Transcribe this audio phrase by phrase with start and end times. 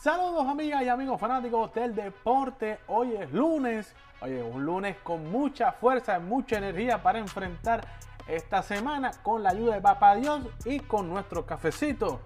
[0.00, 2.78] Saludos amigas y amigos fanáticos del deporte.
[2.86, 3.96] Hoy es lunes.
[4.20, 7.84] Oye, un lunes con mucha fuerza y mucha energía para enfrentar
[8.28, 12.20] esta semana con la ayuda de Papá Dios y con nuestro cafecito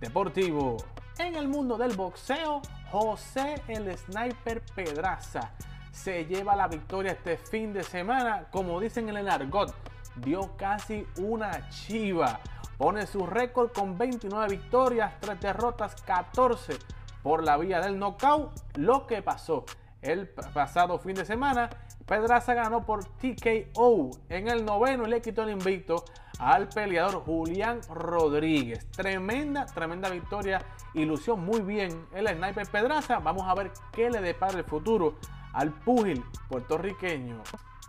[0.00, 0.78] deportivo.
[1.18, 5.50] En el mundo del boxeo, José el Sniper Pedraza
[5.92, 8.46] se lleva la victoria este fin de semana.
[8.50, 9.74] Como dicen en el argot,
[10.16, 12.40] dio casi una chiva.
[12.78, 16.78] Pone su récord con 29 victorias, 3 derrotas, 14
[17.22, 18.50] por la vía del knockout.
[18.76, 19.64] Lo que pasó
[20.02, 21.68] el pasado fin de semana,
[22.06, 26.04] Pedraza ganó por TKO en el noveno y le quitó el invicto
[26.38, 28.90] al peleador Julián Rodríguez.
[28.90, 30.62] Tremenda, tremenda victoria.
[30.94, 33.18] Ilusió muy bien el sniper Pedraza.
[33.18, 35.18] Vamos a ver qué le depara el futuro
[35.52, 37.42] al púgil puertorriqueño.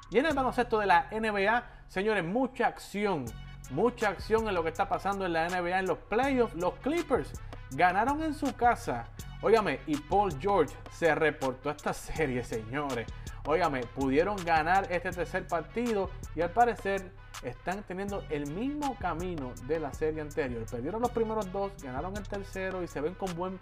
[0.10, 3.26] Y en el baloncesto de la NBA, señores, mucha acción.
[3.70, 6.54] Mucha acción en lo que está pasando en la NBA en los playoffs.
[6.56, 7.32] Los Clippers
[7.72, 9.06] ganaron en su casa.
[9.42, 13.08] Óigame, y Paul George se reportó esta serie, señores.
[13.46, 17.12] Óigame, pudieron ganar este tercer partido y al parecer
[17.44, 20.64] están teniendo el mismo camino de la serie anterior.
[20.70, 23.60] Perdieron los primeros dos, ganaron el tercero y se ven con buen,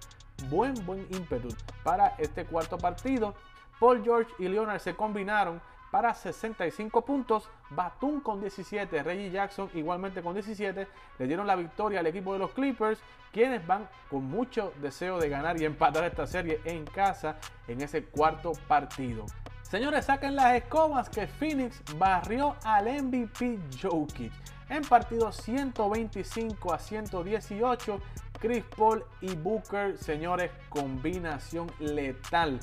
[0.50, 1.48] buen, buen ímpetu
[1.84, 3.36] para este cuarto partido.
[3.80, 7.50] Paul George y Leonard se combinaron para 65 puntos.
[7.72, 10.88] Batum con 17, Reggie Jackson igualmente con 17.
[11.18, 13.00] Le dieron la victoria al equipo de los Clippers,
[13.32, 18.06] quienes van con mucho deseo de ganar y empatar esta serie en casa en ese
[18.06, 19.26] cuarto partido.
[19.62, 24.34] Señores, saquen las escobas que Phoenix barrió al MVP Jokic.
[24.68, 28.02] En partido 125 a 118,
[28.40, 32.60] Chris Paul y Booker, señores, combinación letal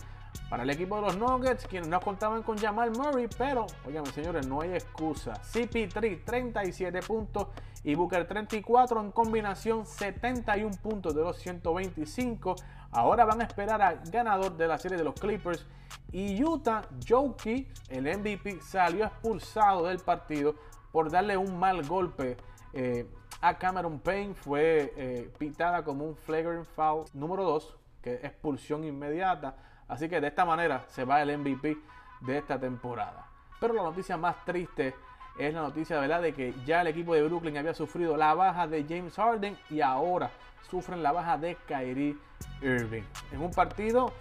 [0.48, 4.47] para el equipo de los Nuggets, quienes no contaban con Jamal Murray, pero, oigan, señores,
[4.47, 5.34] no hay excusa.
[5.43, 7.48] CP3, 37 puntos
[7.84, 12.56] y Booker 34 en combinación, 71 puntos de los 125.
[12.91, 15.66] Ahora van a esperar al ganador de la serie de los Clippers.
[16.12, 20.55] Y Utah, Jokic, el MVP, salió expulsado del partido
[20.91, 22.37] por darle un mal golpe
[22.72, 23.06] eh,
[23.41, 24.34] a Cameron Payne.
[24.34, 29.56] Fue eh, pitada como un flagrant foul número 2, que es expulsión inmediata.
[29.88, 31.76] Así que de esta manera se va el MVP
[32.20, 33.26] de esta temporada.
[33.60, 34.94] Pero la noticia más triste
[35.38, 36.22] es la noticia ¿verdad?
[36.22, 39.80] de que ya el equipo de Brooklyn había sufrido la baja de James Harden y
[39.80, 40.30] ahora
[40.70, 42.16] sufren la baja de Kyrie
[42.60, 43.04] Irving.
[43.32, 44.12] En un partido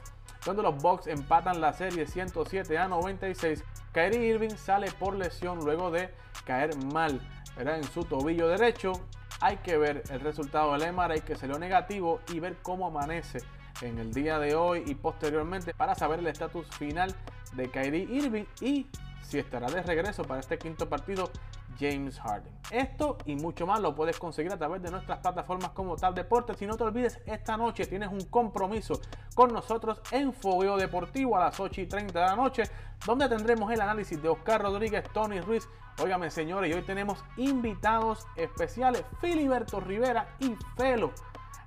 [0.46, 5.90] donde los Bucks empatan la serie 107 a 96, Kyrie Irving sale por lesión luego
[5.90, 6.14] de
[6.46, 7.20] caer mal
[7.58, 8.94] en su tobillo derecho.
[9.42, 13.40] Hay que ver el resultado del MRI que salió negativo y ver cómo amanece
[13.82, 17.14] en el día de hoy y posteriormente para saber el estatus final
[17.54, 18.88] de Kyrie Irving y
[19.22, 21.32] si estará de regreso para este quinto partido
[21.80, 22.54] James Harden.
[22.72, 26.58] Esto y mucho más lo puedes conseguir a través de nuestras plataformas como Tal Deportes.
[26.58, 29.02] Si no te olvides, esta noche tienes un compromiso
[29.34, 32.64] con nosotros en Fogueo Deportivo a las 8 y 30 de la noche,
[33.06, 35.68] donde tendremos el análisis de Oscar Rodríguez, Tony Ruiz.
[36.02, 41.12] Óigame, señores, y hoy tenemos invitados especiales, Filiberto Rivera y Felo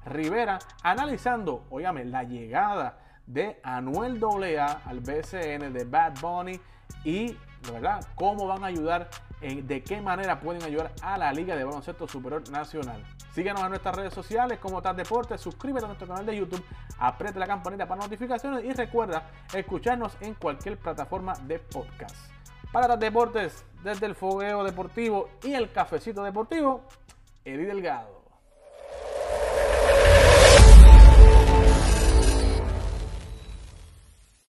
[0.07, 6.61] Rivera analizando, óigame, la llegada de Anuel AA al BCN de Bad Bunny
[7.05, 7.37] y,
[7.71, 9.11] verdad, cómo van a ayudar,
[9.41, 13.05] de qué manera pueden ayudar a la Liga de Baloncesto Superior Nacional.
[13.33, 16.65] Síguenos en nuestras redes sociales como Tal Deportes, suscríbete a nuestro canal de YouTube,
[16.99, 22.17] apriete la campanita para notificaciones y recuerda escucharnos en cualquier plataforma de podcast.
[22.73, 26.83] Para Tal Deportes, desde el fogueo deportivo y el cafecito deportivo,
[27.45, 28.28] Eddie Delgado.